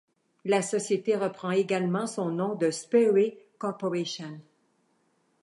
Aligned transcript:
La 0.45 0.63
société 0.63 1.15
reprend 1.15 1.51
également 1.51 2.07
son 2.07 2.31
nom 2.31 2.55
de 2.55 2.71
Sperry 2.71 3.37
Corporation. 3.59 4.41